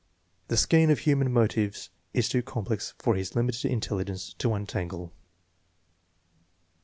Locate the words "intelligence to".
3.71-4.51